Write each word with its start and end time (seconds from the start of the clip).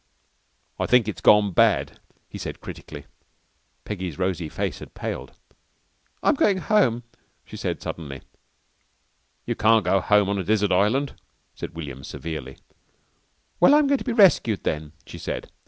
"I 0.79 0.87
think 0.87 1.07
it's 1.07 1.21
gone 1.21 1.51
bad," 1.51 1.99
he 2.27 2.39
said 2.39 2.59
critically. 2.59 3.05
Peggy's 3.85 4.17
rosy 4.17 4.49
face 4.49 4.79
had 4.79 4.95
paled. 4.95 5.33
"I'm 6.23 6.33
going 6.33 6.57
home," 6.57 7.03
she 7.45 7.55
said 7.55 7.83
suddenly. 7.83 8.23
"You 9.45 9.53
can't 9.53 9.85
go 9.85 10.01
home 10.01 10.27
on 10.27 10.39
a 10.39 10.43
desert 10.43 10.71
island," 10.71 11.13
said 11.53 11.75
William 11.75 12.03
severely. 12.03 12.57
"Well, 13.59 13.75
I'm 13.75 13.85
going 13.85 13.99
to 13.99 14.03
be 14.03 14.11
rescued 14.11 14.63
then," 14.63 14.93
she 15.05 15.19
said. 15.19 15.51